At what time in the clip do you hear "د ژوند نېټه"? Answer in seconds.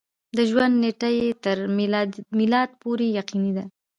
0.35-1.09